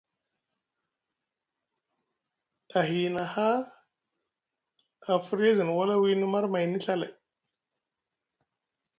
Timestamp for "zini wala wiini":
5.57-6.25